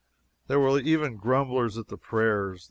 There 0.47 0.59
were 0.59 0.79
even 0.79 1.17
grumblers 1.17 1.77
at 1.77 1.89
the 1.89 1.95
prayers. 1.99 2.59